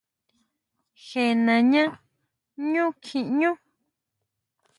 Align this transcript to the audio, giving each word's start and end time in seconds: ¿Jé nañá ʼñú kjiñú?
¿Jé 1.05 1.23
nañá 1.45 1.83
ʼñú 2.53 2.85
kjiñú? 3.03 3.51